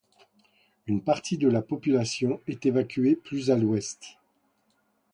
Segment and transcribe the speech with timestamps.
[0.87, 4.03] Une partie de la population est évacuée plus à l'ouest.